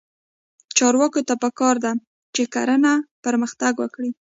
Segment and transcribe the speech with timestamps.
[0.77, 1.91] چارواکو ته پکار ده
[2.35, 2.93] چې، کرنه
[3.25, 4.11] پرمختګ ورکړي.